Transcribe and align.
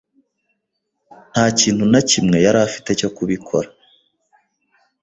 nta 1.31 1.45
kintu 1.59 1.83
na 1.91 2.01
kimwe 2.09 2.37
yari 2.45 2.59
afite 2.67 2.89
cyo 2.99 3.09
kubikora. 3.15 3.69